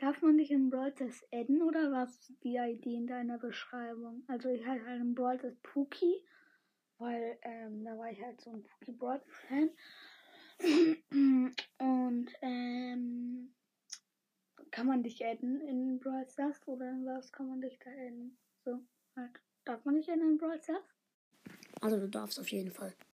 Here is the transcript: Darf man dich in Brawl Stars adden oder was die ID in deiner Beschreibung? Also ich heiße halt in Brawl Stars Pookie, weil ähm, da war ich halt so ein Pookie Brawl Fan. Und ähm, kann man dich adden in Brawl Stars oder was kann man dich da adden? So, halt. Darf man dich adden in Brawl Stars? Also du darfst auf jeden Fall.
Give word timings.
Darf 0.00 0.22
man 0.22 0.38
dich 0.38 0.50
in 0.50 0.70
Brawl 0.70 0.92
Stars 0.94 1.22
adden 1.30 1.60
oder 1.60 1.92
was 1.92 2.32
die 2.42 2.56
ID 2.56 2.86
in 2.86 3.06
deiner 3.06 3.36
Beschreibung? 3.36 4.24
Also 4.28 4.48
ich 4.48 4.66
heiße 4.66 4.86
halt 4.86 5.02
in 5.02 5.14
Brawl 5.14 5.38
Stars 5.38 5.58
Pookie, 5.62 6.24
weil 6.96 7.38
ähm, 7.42 7.84
da 7.84 7.98
war 7.98 8.10
ich 8.10 8.22
halt 8.22 8.40
so 8.40 8.50
ein 8.50 8.62
Pookie 8.62 8.92
Brawl 8.92 9.20
Fan. 9.26 9.70
Und 11.78 12.32
ähm, 12.40 13.54
kann 14.70 14.86
man 14.86 15.02
dich 15.02 15.22
adden 15.22 15.60
in 15.60 16.00
Brawl 16.00 16.26
Stars 16.26 16.66
oder 16.66 16.86
was 17.04 17.30
kann 17.30 17.48
man 17.48 17.60
dich 17.60 17.78
da 17.78 17.90
adden? 17.90 18.38
So, 18.64 18.80
halt. 19.16 19.38
Darf 19.66 19.84
man 19.84 19.96
dich 19.96 20.10
adden 20.10 20.30
in 20.30 20.38
Brawl 20.38 20.62
Stars? 20.62 20.82
Also 21.82 21.98
du 21.98 22.08
darfst 22.08 22.40
auf 22.40 22.48
jeden 22.48 22.70
Fall. 22.70 22.94